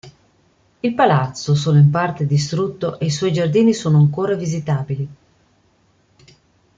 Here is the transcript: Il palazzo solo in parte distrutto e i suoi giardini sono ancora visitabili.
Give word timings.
Il 0.79 0.95
palazzo 0.95 1.53
solo 1.53 1.77
in 1.77 1.91
parte 1.91 2.25
distrutto 2.25 2.97
e 2.97 3.05
i 3.05 3.11
suoi 3.11 3.31
giardini 3.31 3.71
sono 3.71 3.99
ancora 3.99 4.33
visitabili. 4.33 5.07